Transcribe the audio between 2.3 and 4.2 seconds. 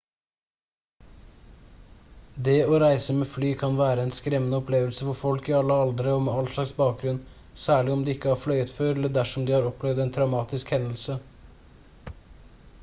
det å reise med fly kan være en